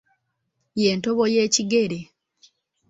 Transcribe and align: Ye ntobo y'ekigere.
Ye 0.81 0.89
ntobo 0.97 1.23
y'ekigere. 1.33 1.99